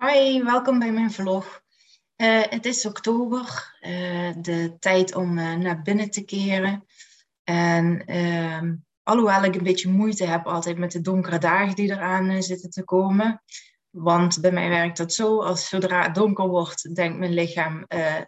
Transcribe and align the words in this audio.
Hoi, 0.00 0.42
welkom 0.42 0.78
bij 0.78 0.92
mijn 0.92 1.12
vlog. 1.12 1.62
Uh, 2.16 2.42
het 2.42 2.66
is 2.66 2.86
oktober, 2.86 3.76
uh, 3.80 4.32
de 4.36 4.76
tijd 4.78 5.14
om 5.14 5.38
uh, 5.38 5.54
naar 5.54 5.82
binnen 5.82 6.10
te 6.10 6.24
keren. 6.24 6.86
En 7.44 8.04
ehm, 8.06 8.74
alhoewel 9.02 9.44
ik 9.44 9.54
een 9.54 9.62
beetje 9.62 9.88
moeite 9.88 10.24
heb 10.24 10.46
altijd 10.46 10.78
met 10.78 10.92
de 10.92 11.00
donkere 11.00 11.38
dagen 11.38 11.74
die 11.74 11.90
eraan 11.90 12.42
zitten 12.42 12.70
te 12.70 12.84
komen. 12.84 13.42
Want 13.90 14.40
bij 14.40 14.52
mij 14.52 14.68
werkt 14.68 14.96
dat 14.96 15.14
zo, 15.14 15.42
als 15.42 15.68
zodra 15.68 16.02
het 16.02 16.14
donker 16.14 16.48
wordt, 16.48 16.94
denkt 16.94 17.18
mijn 17.18 17.34
lichaam 17.34 17.86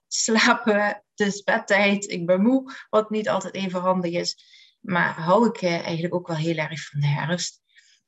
slapen, 0.09 0.85
het 1.15 1.27
is 1.27 1.43
bedtijd, 1.43 2.11
ik 2.11 2.27
ben 2.27 2.43
moe. 2.43 2.73
Wat 2.91 3.11
niet 3.11 3.29
altijd 3.29 3.55
even 3.55 3.81
handig 3.81 4.13
is. 4.13 4.37
Maar 4.81 5.21
hou 5.21 5.47
ik 5.47 5.63
eigenlijk 5.63 6.15
ook 6.15 6.27
wel 6.27 6.37
heel 6.37 6.57
erg 6.57 6.89
van 6.89 7.01
de 7.01 7.07
herfst. 7.07 7.62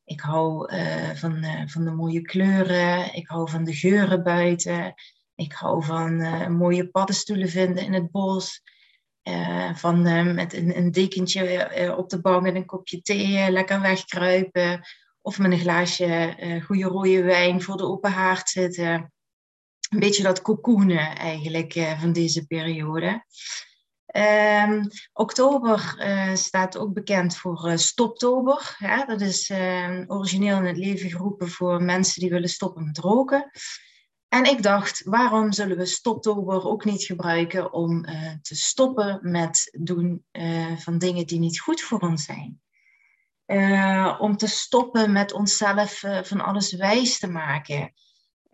Ik 0.04 0.20
hou 0.20 0.74
uh, 0.74 1.10
van, 1.10 1.44
uh, 1.44 1.62
van 1.66 1.84
de 1.84 1.90
mooie 1.90 2.20
kleuren. 2.20 3.14
Ik 3.14 3.28
hou 3.28 3.50
van 3.50 3.64
de 3.64 3.74
geuren 3.74 4.22
buiten. 4.22 4.94
Ik 5.34 5.52
hou 5.52 5.84
van 5.84 6.20
uh, 6.20 6.46
mooie 6.46 6.88
paddenstoelen 6.88 7.48
vinden 7.48 7.84
in 7.84 7.92
het 7.92 8.10
bos. 8.10 8.62
van 9.74 10.02
met 10.34 10.52
een, 10.52 10.76
een 10.76 10.90
dekentje 10.90 11.94
op 11.96 12.08
de 12.08 12.20
bank 12.20 12.46
en 12.46 12.56
een 12.56 12.66
kopje 12.66 13.00
thee 13.00 13.50
lekker 13.50 13.80
wegkruipen. 13.80 14.80
Of 15.20 15.38
met 15.38 15.52
een 15.52 15.58
glaasje 15.58 16.36
goede 16.64 16.84
rode 16.84 17.22
wijn 17.22 17.62
voor 17.62 17.76
de 17.76 17.86
open 17.86 18.10
haard 18.10 18.48
zitten. 18.48 19.12
Een 19.90 19.98
beetje 19.98 20.22
dat 20.22 20.42
cocoonen 20.42 21.16
eigenlijk 21.16 21.72
van 21.98 22.12
deze 22.12 22.46
periode. 22.46 23.24
Um, 24.16 24.88
oktober 25.12 25.96
uh, 25.98 26.34
staat 26.34 26.76
ook 26.76 26.92
bekend 26.92 27.36
voor 27.36 27.68
uh, 27.68 27.76
Stoptober. 27.76 28.76
Dat 29.06 29.20
is 29.20 29.50
uh, 29.50 30.00
origineel 30.06 30.56
in 30.56 30.64
het 30.64 30.76
leven 30.76 31.10
geroepen 31.10 31.48
voor 31.48 31.82
mensen 31.82 32.20
die 32.20 32.30
willen 32.30 32.48
stoppen 32.48 32.84
met 32.84 32.98
roken. 32.98 33.50
En 34.28 34.44
ik 34.44 34.62
dacht, 34.62 35.02
waarom 35.04 35.52
zullen 35.52 35.76
we 35.76 35.86
Stoptober 35.86 36.64
ook 36.64 36.84
niet 36.84 37.04
gebruiken 37.04 37.72
om 37.72 38.04
eh, 38.04 38.32
te 38.42 38.54
stoppen 38.54 39.18
met 39.22 39.76
doen 39.80 40.24
van 40.76 40.98
dingen 40.98 41.26
die 41.26 41.38
niet 41.38 41.60
goed 41.60 41.80
voor 41.80 41.98
ons 41.98 42.24
zijn? 42.24 42.62
om 44.18 44.36
te 44.36 44.46
stoppen 44.46 45.12
met 45.12 45.32
onszelf 45.32 46.02
van 46.22 46.40
alles 46.40 46.72
wijs 46.72 47.18
te 47.18 47.28
maken. 47.28 47.92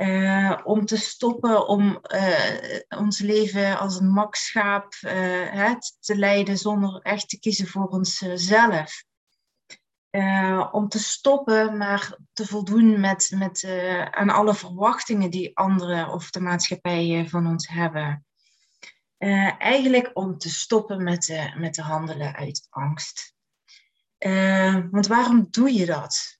Uh, 0.01 0.61
om 0.65 0.87
te 0.87 0.97
stoppen 0.97 1.69
om 1.69 2.01
uh, 2.15 2.81
ons 2.89 3.19
leven 3.19 3.79
als 3.79 4.01
een 4.01 4.11
makschaap 4.11 4.95
uh, 5.01 5.75
te 6.01 6.17
leiden 6.17 6.59
zonder 6.59 7.01
echt 7.03 7.29
te 7.29 7.39
kiezen 7.39 7.67
voor 7.67 7.87
onszelf. 7.89 9.05
om 10.73 10.89
te 10.89 10.99
stoppen, 10.99 11.77
maar 11.77 12.19
te 12.33 12.47
voldoen 12.47 13.01
met, 13.01 13.33
met, 13.35 13.65
aan 14.11 14.31
alle 14.31 14.55
verwachtingen 14.55 15.31
die 15.31 15.57
anderen 15.57 16.09
of 16.09 16.31
de 16.31 16.41
maatschappij 16.41 17.27
van 17.29 17.47
ons 17.47 17.69
hebben. 17.69 18.25
eigenlijk 19.59 20.11
om 20.13 20.39
te 20.39 20.51
stoppen 20.51 21.03
met, 21.03 21.53
met 21.57 21.73
te 21.73 21.83
handelen 21.83 22.35
uit 22.35 22.67
angst. 22.71 23.35
want 24.91 25.07
waarom 25.07 25.47
doe 25.51 25.73
je 25.73 25.87
dat? 25.87 26.39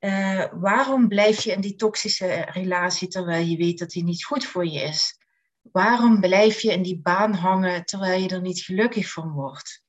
Uh, 0.00 0.44
waarom 0.52 1.08
blijf 1.08 1.40
je 1.40 1.52
in 1.52 1.60
die 1.60 1.74
toxische 1.74 2.48
relatie 2.52 3.08
terwijl 3.08 3.46
je 3.46 3.56
weet 3.56 3.78
dat 3.78 3.90
die 3.90 4.04
niet 4.04 4.24
goed 4.24 4.44
voor 4.44 4.66
je 4.66 4.80
is? 4.80 5.18
Waarom 5.62 6.20
blijf 6.20 6.60
je 6.60 6.72
in 6.72 6.82
die 6.82 7.00
baan 7.00 7.34
hangen 7.34 7.84
terwijl 7.84 8.22
je 8.22 8.28
er 8.28 8.40
niet 8.40 8.60
gelukkig 8.60 9.12
van 9.12 9.32
wordt? 9.32 9.84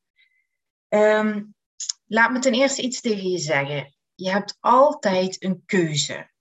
Um, 0.90 1.56
laat 2.06 2.32
me 2.32 2.40
ten 2.40 2.54
eerste 2.54 2.82
iets 2.82 3.02
tegen 3.02 3.30
je 3.30 3.38
zeggen. 3.38 3.96
Je 4.16 4.30
hebt 4.30 4.58
altijd 4.60 5.44
een 5.44 5.64
keuze. 5.66 6.32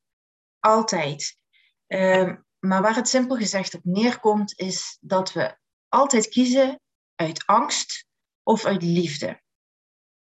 Altijd. 0.60 1.38
Um, 1.86 2.44
maar 2.58 2.82
waar 2.82 2.94
het 2.94 3.08
simpel 3.08 3.36
gezegd 3.36 3.74
op 3.74 3.84
neerkomt, 3.84 4.58
is 4.58 4.98
dat 5.00 5.32
we 5.32 5.56
altijd 5.88 6.28
kiezen 6.28 6.80
uit 7.14 7.46
angst 7.46 8.06
of 8.42 8.64
uit 8.64 8.82
liefde. 8.82 9.40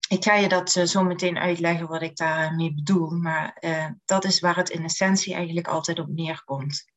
Ik 0.07 0.23
ga 0.23 0.35
je 0.35 0.49
dat 0.49 0.75
uh, 0.75 0.83
zo 0.83 1.03
meteen 1.03 1.37
uitleggen 1.37 1.87
wat 1.87 2.01
ik 2.01 2.15
daarmee 2.15 2.73
bedoel, 2.73 3.09
maar 3.09 3.57
uh, 3.59 3.89
dat 4.05 4.23
is 4.23 4.39
waar 4.39 4.55
het 4.55 4.69
in 4.69 4.83
essentie 4.83 5.33
eigenlijk 5.33 5.67
altijd 5.67 5.99
op 5.99 6.07
neerkomt. 6.07 6.93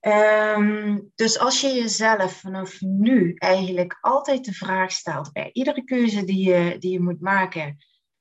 Um, 0.00 1.12
dus 1.14 1.38
als 1.38 1.60
je 1.60 1.68
jezelf 1.68 2.40
vanaf 2.40 2.80
nu 2.80 3.34
eigenlijk 3.34 3.98
altijd 4.00 4.44
de 4.44 4.52
vraag 4.52 4.92
stelt 4.92 5.32
bij 5.32 5.50
iedere 5.52 5.84
keuze 5.84 6.24
die 6.24 6.48
je, 6.48 6.78
die 6.78 6.90
je 6.90 7.00
moet 7.00 7.20
maken, 7.20 7.76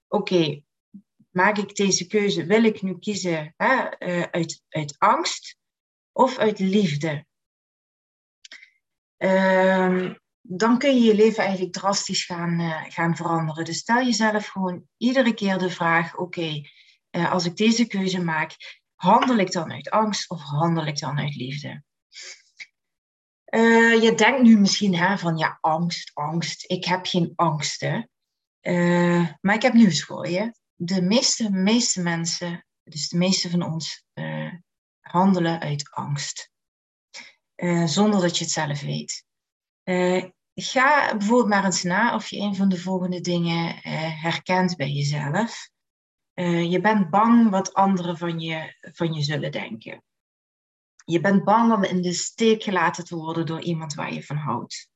oké, 0.07 0.61
maak 1.29 1.57
ik 1.57 1.75
deze 1.75 2.07
keuze, 2.07 2.45
wil 2.45 2.63
ik 2.63 2.81
nu 2.81 2.99
kiezen 2.99 3.53
hè, 3.57 4.05
uh, 4.07 4.21
uit, 4.21 4.61
uit 4.69 4.95
angst 4.97 5.57
of 6.11 6.37
uit 6.37 6.59
liefde? 6.59 7.25
Um, 9.17 10.19
dan 10.47 10.78
kun 10.78 10.95
je 10.95 11.03
je 11.03 11.16
leven 11.16 11.44
eigenlijk 11.44 11.73
drastisch 11.73 12.25
gaan, 12.25 12.59
uh, 12.59 12.83
gaan 12.88 13.16
veranderen. 13.16 13.66
Dus 13.66 13.78
stel 13.78 14.06
jezelf 14.06 14.47
gewoon 14.47 14.88
iedere 14.97 15.33
keer 15.33 15.57
de 15.57 15.69
vraag: 15.69 16.16
oké, 16.17 16.61
uh, 17.11 17.31
als 17.31 17.45
ik 17.45 17.56
deze 17.56 17.88
keuze 17.88 18.23
maak, 18.23 18.55
handel 18.95 19.38
ik 19.38 19.51
dan 19.51 19.72
uit 19.72 19.89
angst 19.89 20.29
of 20.29 20.41
handel 20.41 20.85
ik 20.85 21.00
dan 21.00 21.19
uit 21.19 21.35
liefde? 21.35 21.84
Uh, 23.50 24.01
je 24.01 24.13
denkt 24.16 24.41
nu 24.41 24.57
misschien 24.57 24.95
hè, 24.95 25.17
van 25.17 25.38
ja, 25.38 25.57
angst, 25.61 26.11
angst. 26.13 26.72
Ik 26.72 26.85
heb 26.85 27.05
geen 27.05 27.34
angsten. 27.35 28.09
maar 29.41 29.55
ik 29.55 29.61
heb 29.61 29.73
nieuws 29.73 30.03
voor 30.03 30.28
je. 30.29 30.53
De 30.75 31.01
meeste, 31.01 31.50
meeste 31.51 32.01
mensen, 32.01 32.66
dus 32.84 33.09
de 33.09 33.17
meeste 33.17 33.50
van 33.50 33.61
ons, 33.61 34.05
handelen 35.00 35.59
uit 35.59 35.91
angst. 35.91 36.51
zonder 37.85 38.22
dat 38.22 38.38
je 38.38 38.44
het 38.44 38.53
zelf 38.53 38.81
weet. 38.81 39.25
Uh, 39.84 40.23
ga 40.63 41.17
bijvoorbeeld 41.17 41.49
maar 41.49 41.66
eens 41.66 41.83
na 41.83 42.16
of 42.16 42.27
je 42.27 42.39
een 42.39 42.55
van 42.55 42.69
de 42.69 42.79
volgende 42.79 43.21
dingen 43.21 43.67
uh, 43.67 44.21
herkent 44.21 44.75
bij 44.75 44.89
jezelf. 44.89 45.69
Uh, 46.35 46.71
je 46.71 46.81
bent 46.81 47.09
bang 47.09 47.49
wat 47.49 47.73
anderen 47.73 48.17
van 48.17 48.39
je, 48.39 48.75
van 48.93 49.13
je 49.13 49.21
zullen 49.21 49.51
denken. 49.51 50.03
Je 51.05 51.19
bent 51.19 51.43
bang 51.43 51.73
om 51.73 51.83
in 51.83 52.01
de 52.01 52.13
steek 52.13 52.63
gelaten 52.63 53.05
te 53.05 53.16
worden 53.16 53.45
door 53.45 53.61
iemand 53.61 53.93
waar 53.93 54.13
je 54.13 54.23
van 54.23 54.35
houdt. 54.35 54.89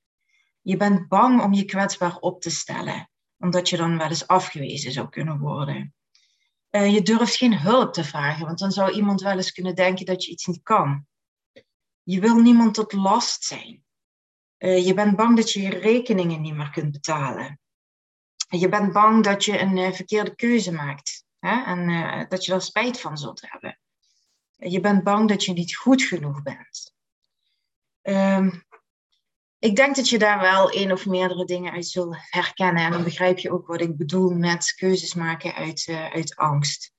Je 0.62 0.78
bent 0.78 1.08
bang 1.08 1.42
om 1.42 1.54
je 1.54 1.66
kwetsbaar 1.66 2.18
op 2.18 2.42
te 2.42 2.50
stellen, 2.50 3.10
omdat 3.38 3.70
je 3.70 3.78
dan 3.78 3.98
wel 3.98 4.08
eens 4.08 4.28
afgewezen 4.28 4.92
zou 4.92 5.10
kunnen 5.10 5.40
worden. 5.40 5.94
Uh, 6.72 6.94
je 6.94 7.02
durft 7.02 7.36
geen 7.36 7.60
hulp 7.60 7.94
te 7.94 8.04
vragen, 8.04 8.46
want 8.46 8.60
dan 8.60 8.72
zou 8.72 8.92
iemand 8.92 9.22
wel 9.22 9.36
eens 9.36 9.52
kunnen 9.52 9.76
denken 9.76 10.06
dat 10.06 10.26
je 10.26 10.32
iets 10.32 10.46
niet 10.46 10.64
kan. 10.64 11.08
Je 12.04 12.20
wil 12.20 12.36
niemand 12.36 12.74
tot 12.74 12.94
last 12.94 13.44
zijn. 13.44 13.84
Uh, 14.60 14.86
je 14.86 14.94
bent 14.94 15.16
bang 15.16 15.36
dat 15.36 15.52
je 15.52 15.62
je 15.62 15.70
rekeningen 15.70 16.42
niet 16.42 16.56
meer 16.56 16.70
kunt 16.70 16.92
betalen. 16.92 17.60
Je 18.50 18.70
bent 18.70 18.94
bang 18.94 19.24
dat 19.24 19.46
je 19.46 19.60
een 19.60 19.78
uh, 19.78 19.92
verkeerde 19.92 20.36
keuze 20.36 20.72
maakt 20.72 21.24
hè? 21.40 21.64
en 21.64 21.90
uh, 21.90 22.24
dat 22.28 22.46
je 22.46 22.54
er 22.54 22.62
spijt 22.62 23.00
van 23.00 23.18
zult 23.18 23.42
hebben. 23.42 23.80
Je 24.56 24.80
bent 24.80 25.04
bang 25.04 25.30
dat 25.30 25.44
je 25.44 25.54
niet 25.54 25.76
goed 25.76 26.02
genoeg 26.02 26.42
bent. 26.42 26.94
Um, 28.02 28.64
ik 29.60 29.76
denk 29.76 29.96
dat 29.96 30.10
je 30.10 30.18
daar 30.18 30.40
wel 30.40 30.72
één 30.72 30.92
of 30.92 31.06
meerdere 31.06 31.46
dingen 31.46 31.72
uit 31.72 31.88
zult 31.88 32.18
herkennen. 32.20 32.84
En 32.84 32.92
dan 32.92 33.04
begrijp 33.04 33.40
je 33.40 33.52
ook 33.52 33.68
wat 33.68 33.82
ik 33.82 33.98
bedoel 33.98 34.30
met 34.30 34.74
keuzes 34.76 35.14
maken 35.14 35.54
uit, 35.54 35.86
uit 36.14 36.36
angst. 36.36 36.94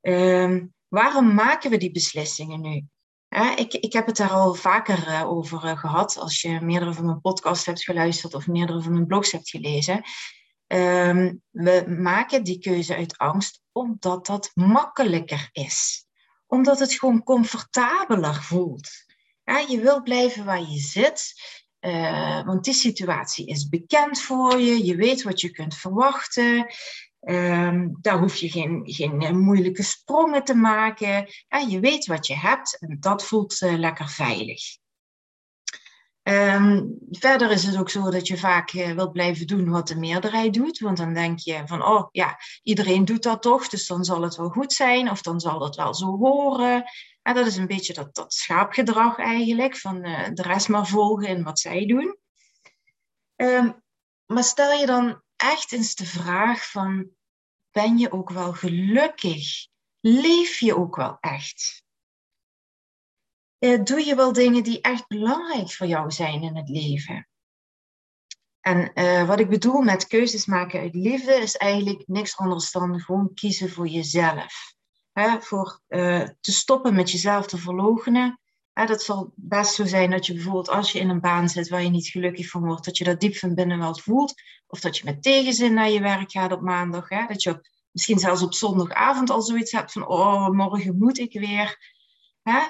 Um, 0.00 0.74
waarom 0.88 1.34
maken 1.34 1.70
we 1.70 1.76
die 1.76 1.92
beslissingen 1.92 2.60
nu? 2.60 2.86
Ik, 3.56 3.72
ik 3.74 3.92
heb 3.92 4.06
het 4.06 4.16
daar 4.16 4.30
al 4.30 4.54
vaker 4.54 5.08
uh, 5.08 5.30
over 5.30 5.64
uh, 5.64 5.78
gehad. 5.78 6.16
Als 6.18 6.40
je 6.40 6.60
meerdere 6.60 6.94
van 6.94 7.04
mijn 7.04 7.20
podcasts 7.20 7.66
hebt 7.66 7.82
geluisterd 7.82 8.34
of 8.34 8.46
meerdere 8.46 8.82
van 8.82 8.92
mijn 8.92 9.06
blogs 9.06 9.32
hebt 9.32 9.50
gelezen. 9.50 10.02
Um, 10.66 11.42
we 11.50 11.84
maken 12.00 12.44
die 12.44 12.58
keuze 12.58 12.96
uit 12.96 13.18
angst 13.18 13.60
omdat 13.72 14.26
dat 14.26 14.50
makkelijker 14.54 15.48
is. 15.52 16.06
Omdat 16.46 16.78
het 16.78 16.92
gewoon 16.92 17.22
comfortabeler 17.22 18.42
voelt. 18.42 18.88
Ja, 19.44 19.58
je 19.58 19.80
wil 19.80 20.02
blijven 20.02 20.44
waar 20.44 20.60
je 20.60 20.78
zit. 20.78 21.32
Uh, 21.80 22.44
want 22.44 22.64
die 22.64 22.74
situatie 22.74 23.46
is 23.46 23.68
bekend 23.68 24.20
voor 24.20 24.60
je. 24.60 24.84
Je 24.84 24.96
weet 24.96 25.22
wat 25.22 25.40
je 25.40 25.50
kunt 25.50 25.74
verwachten. 25.74 26.66
Um, 27.30 27.98
daar 28.00 28.18
hoef 28.18 28.36
je 28.36 28.50
geen, 28.50 28.80
geen 28.84 29.20
eh, 29.20 29.30
moeilijke 29.30 29.82
sprongen 29.82 30.44
te 30.44 30.54
maken. 30.54 31.28
Ja, 31.48 31.58
je 31.58 31.80
weet 31.80 32.06
wat 32.06 32.26
je 32.26 32.36
hebt 32.36 32.78
en 32.78 32.96
dat 33.00 33.24
voelt 33.24 33.60
uh, 33.60 33.78
lekker 33.78 34.08
veilig. 34.08 34.62
Um, 36.22 36.98
verder 37.10 37.50
is 37.50 37.64
het 37.64 37.76
ook 37.76 37.90
zo 37.90 38.10
dat 38.10 38.26
je 38.26 38.38
vaak 38.38 38.72
uh, 38.72 38.90
wilt 38.90 39.12
blijven 39.12 39.46
doen 39.46 39.70
wat 39.70 39.88
de 39.88 39.96
meerderheid 39.96 40.54
doet. 40.54 40.78
Want 40.78 40.96
dan 40.96 41.14
denk 41.14 41.38
je 41.38 41.62
van, 41.66 41.84
oh 41.84 42.08
ja, 42.12 42.38
iedereen 42.62 43.04
doet 43.04 43.22
dat 43.22 43.42
toch, 43.42 43.68
dus 43.68 43.86
dan 43.86 44.04
zal 44.04 44.22
het 44.22 44.36
wel 44.36 44.48
goed 44.48 44.72
zijn 44.72 45.10
of 45.10 45.22
dan 45.22 45.40
zal 45.40 45.62
het 45.62 45.76
wel 45.76 45.94
zo 45.94 46.16
horen. 46.16 46.84
En 47.22 47.34
dat 47.34 47.46
is 47.46 47.56
een 47.56 47.66
beetje 47.66 47.94
dat, 47.94 48.14
dat 48.14 48.32
schaapgedrag 48.32 49.18
eigenlijk, 49.18 49.76
van 49.76 50.02
de 50.32 50.42
rest 50.42 50.68
maar 50.68 50.86
volgen 50.86 51.28
in 51.28 51.42
wat 51.42 51.58
zij 51.58 51.86
doen. 51.86 52.18
Um, 53.36 53.82
maar 54.26 54.44
stel 54.44 54.72
je 54.72 54.86
dan 54.86 55.22
echt 55.36 55.72
eens 55.72 55.94
de 55.94 56.06
vraag 56.06 56.70
van, 56.70 57.16
ben 57.70 57.98
je 57.98 58.12
ook 58.12 58.30
wel 58.30 58.52
gelukkig? 58.52 59.66
Leef 60.00 60.58
je 60.58 60.76
ook 60.76 60.96
wel 60.96 61.16
echt? 61.20 61.86
uh, 63.58 63.84
doe 63.84 64.04
je 64.04 64.14
wel 64.14 64.32
dingen 64.32 64.62
die 64.62 64.80
echt 64.80 65.06
belangrijk 65.06 65.72
voor 65.72 65.86
jou 65.86 66.10
zijn 66.10 66.42
in 66.42 66.56
het 66.56 66.68
leven. 66.68 67.28
En 68.60 68.90
uh, 68.94 69.26
wat 69.26 69.40
ik 69.40 69.48
bedoel 69.48 69.80
met 69.80 70.06
keuzes 70.06 70.46
maken 70.46 70.80
uit 70.80 70.94
liefde 70.94 71.34
is 71.34 71.56
eigenlijk 71.56 72.02
niks 72.06 72.36
anders 72.36 72.72
dan 72.72 73.00
gewoon 73.00 73.34
kiezen 73.34 73.70
voor 73.70 73.86
jezelf. 73.86 74.74
Hè, 75.12 75.40
voor 75.40 75.80
uh, 75.88 76.28
te 76.40 76.52
stoppen 76.52 76.94
met 76.94 77.10
jezelf 77.10 77.46
te 77.46 77.58
verloochenen. 77.58 78.40
Dat 78.86 79.02
zal 79.02 79.32
best 79.34 79.74
zo 79.74 79.86
zijn 79.86 80.10
dat 80.10 80.26
je 80.26 80.32
bijvoorbeeld 80.32 80.68
als 80.68 80.92
je 80.92 80.98
in 80.98 81.08
een 81.08 81.20
baan 81.20 81.48
zit 81.48 81.68
waar 81.68 81.82
je 81.82 81.88
niet 81.88 82.08
gelukkig 82.08 82.48
van 82.48 82.64
wordt, 82.64 82.84
dat 82.84 82.98
je 82.98 83.04
dat 83.04 83.20
diep 83.20 83.36
van 83.36 83.54
binnen 83.54 83.78
wel 83.78 83.96
voelt. 83.96 84.34
Of 84.66 84.80
dat 84.80 84.96
je 84.96 85.04
met 85.04 85.22
tegenzin 85.22 85.74
naar 85.74 85.90
je 85.90 86.00
werk 86.00 86.30
gaat 86.30 86.52
op 86.52 86.60
maandag. 86.60 87.08
Hè, 87.08 87.26
dat 87.26 87.42
je 87.42 87.60
misschien 87.90 88.18
zelfs 88.18 88.42
op 88.42 88.54
zondagavond 88.54 89.30
al 89.30 89.42
zoiets 89.42 89.72
hebt 89.72 89.92
van, 89.92 90.06
oh, 90.06 90.48
morgen 90.48 90.98
moet 90.98 91.18
ik 91.18 91.32
weer. 91.32 91.94
Hè? 92.42 92.60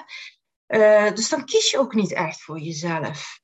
Uh, 0.67 1.15
dus 1.15 1.29
dan 1.29 1.45
kies 1.45 1.71
je 1.71 1.79
ook 1.79 1.93
niet 1.93 2.13
echt 2.13 2.41
voor 2.41 2.59
jezelf. 2.59 3.39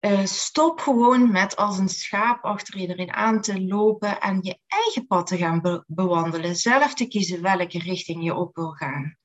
Uh, 0.00 0.24
stop 0.24 0.80
gewoon 0.80 1.32
met 1.32 1.56
als 1.56 1.78
een 1.78 1.88
schaap 1.88 2.44
achter 2.44 2.76
iedereen 2.76 3.12
aan 3.12 3.40
te 3.40 3.64
lopen 3.64 4.20
en 4.20 4.38
je 4.42 4.58
eigen 4.66 5.06
pad 5.06 5.26
te 5.26 5.36
gaan 5.36 5.60
be 5.60 5.84
bewandelen. 5.86 6.56
Zelf 6.56 6.94
te 6.94 7.06
kiezen 7.06 7.42
welke 7.42 7.78
richting 7.78 8.24
je 8.24 8.34
op 8.34 8.54
wil 8.54 8.70
gaan. 8.70 9.18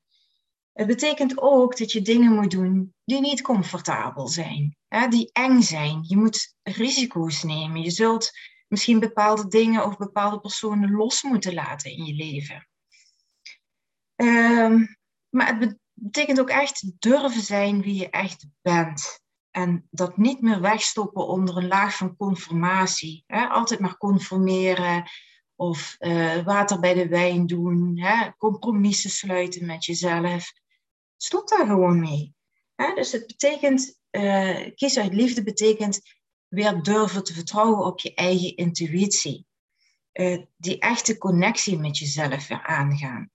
Het 0.72 0.86
betekent 0.86 1.40
ook 1.40 1.76
dat 1.76 1.92
je 1.92 2.02
dingen 2.02 2.34
moet 2.34 2.50
doen 2.50 2.94
die 3.04 3.20
niet 3.20 3.42
comfortabel 3.42 4.28
zijn, 4.28 4.76
hè, 4.88 5.08
die 5.08 5.30
eng 5.32 5.60
zijn. 5.60 5.98
Je 6.02 6.16
moet 6.16 6.54
risico's 6.62 7.42
nemen. 7.42 7.82
Je 7.82 7.90
zult 7.90 8.30
misschien 8.68 9.00
bepaalde 9.00 9.48
dingen 9.48 9.84
of 9.84 9.96
bepaalde 9.96 10.40
personen 10.40 10.90
los 10.90 11.22
moeten 11.22 11.54
laten 11.54 11.90
in 11.90 12.04
je 12.04 12.14
leven. 12.14 12.68
Um, 14.16 14.96
maar 15.28 15.58
het 15.58 15.78
betekent 15.92 16.40
ook 16.40 16.50
echt 16.50 16.92
durven 16.98 17.42
zijn 17.42 17.82
wie 17.82 17.94
je 17.94 18.10
echt 18.10 18.46
bent. 18.62 19.20
En 19.50 19.88
dat 19.90 20.16
niet 20.16 20.40
meer 20.40 20.60
wegstoppen 20.60 21.26
onder 21.26 21.56
een 21.56 21.66
laag 21.66 21.96
van 21.96 22.16
conformatie. 22.16 23.24
Hè? 23.26 23.46
Altijd 23.46 23.80
maar 23.80 23.96
conformeren 23.96 25.10
of 25.60 25.96
uh, 25.98 26.44
water 26.44 26.80
bij 26.80 26.94
de 26.94 27.08
wijn 27.08 27.46
doen, 27.46 27.98
hè? 27.98 28.30
compromissen 28.38 29.10
sluiten 29.10 29.66
met 29.66 29.84
jezelf. 29.84 30.52
Stop 31.16 31.48
daar 31.48 31.66
gewoon 31.66 32.00
mee. 32.00 32.34
Hè? 32.74 32.94
Dus 32.94 33.12
het 33.12 33.26
betekent, 33.26 34.00
uh, 34.10 34.74
kies 34.74 34.98
uit 34.98 35.14
liefde 35.14 35.42
betekent 35.42 36.00
weer 36.48 36.82
durven 36.82 37.24
te 37.24 37.34
vertrouwen 37.34 37.84
op 37.84 38.00
je 38.00 38.14
eigen 38.14 38.56
intuïtie. 38.56 39.46
Uh, 40.12 40.44
die 40.56 40.78
echte 40.78 41.18
connectie 41.18 41.78
met 41.78 41.98
jezelf 41.98 42.48
weer 42.48 42.62
aangaan. 42.62 43.30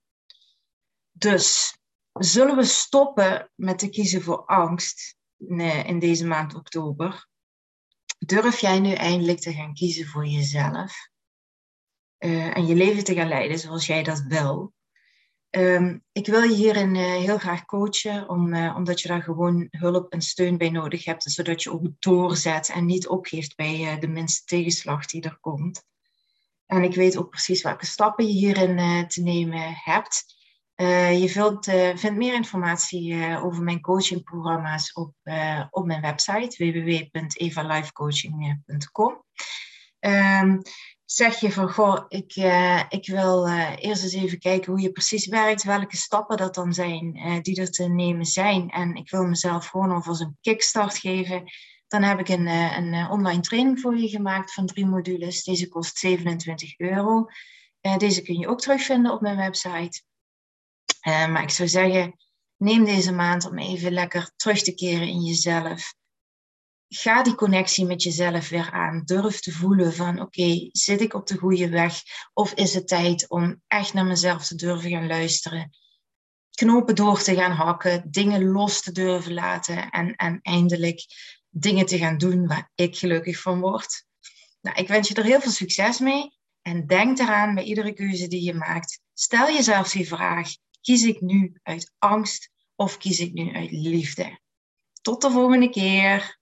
Dus 1.12 1.76
zullen 2.12 2.56
we 2.56 2.64
stoppen 2.64 3.50
met 3.54 3.78
te 3.78 3.88
kiezen 3.88 4.22
voor 4.22 4.44
angst 4.44 5.16
in 5.86 5.98
deze 5.98 6.26
maand 6.26 6.54
oktober? 6.54 7.28
Durf 8.18 8.60
jij 8.60 8.80
nu 8.80 8.92
eindelijk 8.92 9.40
te 9.40 9.52
gaan 9.52 9.74
kiezen 9.74 10.06
voor 10.06 10.26
jezelf? 10.26 11.14
Uh, 12.18 12.56
en 12.56 12.66
je 12.66 12.74
leven 12.74 13.04
te 13.04 13.14
gaan 13.14 13.28
leiden 13.28 13.58
zoals 13.58 13.86
jij 13.86 14.02
dat 14.02 14.24
wil. 14.28 14.74
Um, 15.50 16.04
ik 16.12 16.26
wil 16.26 16.42
je 16.42 16.54
hierin 16.54 16.94
uh, 16.94 17.02
heel 17.02 17.38
graag 17.38 17.64
coachen, 17.64 18.28
om, 18.28 18.54
uh, 18.54 18.74
omdat 18.76 19.00
je 19.00 19.08
daar 19.08 19.22
gewoon 19.22 19.68
hulp 19.70 20.12
en 20.12 20.20
steun 20.20 20.58
bij 20.58 20.70
nodig 20.70 21.04
hebt, 21.04 21.22
zodat 21.22 21.62
je 21.62 21.72
ook 21.72 21.86
doorzet 21.98 22.68
en 22.68 22.84
niet 22.84 23.08
opgeeft 23.08 23.56
bij 23.56 23.98
de 24.00 24.08
minste 24.08 24.44
tegenslag 24.44 25.06
die 25.06 25.22
er 25.22 25.38
komt. 25.40 25.84
En 26.66 26.82
ik 26.82 26.94
weet 26.94 27.16
ook 27.16 27.30
precies 27.30 27.62
welke 27.62 27.86
stappen 27.86 28.26
je 28.26 28.32
hierin 28.32 29.08
te 29.08 29.22
nemen 29.22 29.74
hebt. 29.74 30.34
Je 31.20 31.28
vindt, 31.28 31.70
vindt, 32.00 32.16
meer 32.16 32.34
informatie 32.34 33.38
over 33.42 33.62
mijn 33.62 33.80
coachingprogramma's 33.80 34.92
op, 34.92 35.12
op 35.70 35.86
mijn 35.86 36.00
website 36.00 36.56
www.evalifecoaching.com. 36.56 39.24
Ehm, 39.98 40.58
zeg 41.06 41.40
je 41.40 41.52
van, 41.52 41.72
goh, 41.72 42.04
ik, 42.08 42.34
ik 42.88 43.06
wil 43.06 43.48
eerst 43.76 44.02
eens 44.02 44.12
even 44.12 44.38
kijken 44.38 44.72
hoe 44.72 44.80
je 44.80 44.92
precies 44.92 45.26
werkt, 45.26 45.62
welke 45.62 45.96
stappen 45.96 46.36
dat 46.36 46.54
dan 46.54 46.72
zijn 46.72 47.12
die 47.42 47.60
er 47.60 47.70
te 47.70 47.88
nemen 47.88 48.26
zijn. 48.26 48.70
En 48.70 48.94
ik 48.94 49.10
wil 49.10 49.24
mezelf 49.24 49.66
gewoon 49.66 49.90
alvast 49.90 50.20
een 50.20 50.38
kickstart 50.40 50.98
geven. 50.98 51.44
Dan 51.88 52.02
heb 52.02 52.18
ik 52.20 52.28
een, 52.28 52.46
een 52.46 53.10
online 53.10 53.40
training 53.40 53.80
voor 53.80 53.96
je 53.96 54.08
gemaakt 54.08 54.52
van 54.52 54.66
drie 54.66 54.86
modules. 54.86 55.44
Deze 55.44 55.68
kost 55.68 55.98
27 55.98 56.78
euro. 56.78 57.26
deze 57.96 58.22
kun 58.22 58.38
je 58.38 58.48
ook 58.48 58.60
terugvinden 58.60 59.12
op 59.12 59.20
mijn 59.20 59.36
website. 59.36 60.02
Maar 61.02 61.42
ik 61.42 61.50
zou 61.50 61.68
zeggen, 61.68 62.16
neem 62.56 62.84
deze 62.84 63.12
maand 63.12 63.46
om 63.50 63.58
even 63.58 63.92
lekker 63.92 64.30
terug 64.36 64.62
te 64.62 64.74
keren 64.74 65.08
in 65.08 65.20
jezelf. 65.20 65.94
Ga 66.88 67.22
die 67.22 67.34
connectie 67.34 67.86
met 67.86 68.02
jezelf 68.02 68.48
weer 68.48 68.70
aan. 68.70 69.02
Durf 69.04 69.40
te 69.40 69.52
voelen 69.52 69.94
van 69.94 70.20
oké, 70.20 70.68
zit 70.72 71.00
ik 71.00 71.14
op 71.14 71.26
de 71.26 71.38
goede 71.38 71.68
weg? 71.68 72.02
Of 72.32 72.52
is 72.52 72.74
het 72.74 72.88
tijd 72.88 73.28
om 73.28 73.62
echt 73.66 73.94
naar 73.94 74.06
mezelf 74.06 74.46
te 74.46 74.54
durven 74.54 74.90
gaan 74.90 75.06
luisteren? 75.06 75.70
Knopen 76.50 76.94
door 76.94 77.22
te 77.22 77.34
gaan 77.34 77.52
hakken, 77.52 78.10
dingen 78.10 78.44
los 78.44 78.82
te 78.82 78.92
durven 78.92 79.34
laten 79.34 79.90
en, 79.90 80.14
en 80.16 80.38
eindelijk 80.42 81.04
dingen 81.48 81.86
te 81.86 81.98
gaan 81.98 82.18
doen 82.18 82.46
waar 82.46 82.70
ik 82.74 82.96
gelukkig 82.96 83.40
van 83.40 83.60
word. 83.60 84.04
Nou, 84.60 84.76
ik 84.76 84.88
wens 84.88 85.08
je 85.08 85.14
er 85.14 85.24
heel 85.24 85.40
veel 85.40 85.50
succes 85.50 85.98
mee. 85.98 86.34
En 86.62 86.86
denk 86.86 87.18
eraan 87.18 87.54
bij 87.54 87.64
iedere 87.64 87.92
keuze 87.92 88.28
die 88.28 88.42
je 88.42 88.54
maakt. 88.54 89.00
Stel 89.12 89.46
jezelf 89.46 89.90
die 89.90 90.08
vraag: 90.08 90.50
Kies 90.80 91.02
ik 91.02 91.20
nu 91.20 91.58
uit 91.62 91.92
angst 91.98 92.50
of 92.74 92.96
kies 92.96 93.20
ik 93.20 93.32
nu 93.32 93.54
uit 93.54 93.70
liefde? 93.70 94.38
Tot 95.02 95.22
de 95.22 95.30
volgende 95.30 95.70
keer. 95.70 96.38